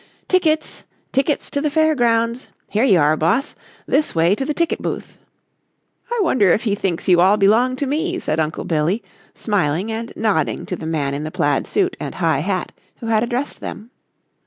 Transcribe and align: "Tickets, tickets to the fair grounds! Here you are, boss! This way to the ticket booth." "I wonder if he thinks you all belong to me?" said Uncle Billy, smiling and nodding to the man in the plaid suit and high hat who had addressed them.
"Tickets, 0.27 0.83
tickets 1.11 1.51
to 1.51 1.61
the 1.61 1.69
fair 1.69 1.93
grounds! 1.93 2.47
Here 2.67 2.83
you 2.83 2.97
are, 2.99 3.15
boss! 3.15 3.53
This 3.85 4.15
way 4.15 4.33
to 4.33 4.43
the 4.43 4.53
ticket 4.55 4.81
booth." 4.81 5.19
"I 6.11 6.19
wonder 6.23 6.51
if 6.51 6.63
he 6.63 6.73
thinks 6.73 7.07
you 7.07 7.21
all 7.21 7.37
belong 7.37 7.75
to 7.75 7.85
me?" 7.85 8.17
said 8.17 8.39
Uncle 8.39 8.63
Billy, 8.65 9.03
smiling 9.35 9.91
and 9.91 10.11
nodding 10.15 10.65
to 10.65 10.75
the 10.75 10.87
man 10.87 11.13
in 11.13 11.23
the 11.23 11.29
plaid 11.29 11.67
suit 11.67 11.95
and 11.99 12.15
high 12.15 12.39
hat 12.39 12.71
who 12.95 13.05
had 13.09 13.21
addressed 13.21 13.59
them. 13.61 13.91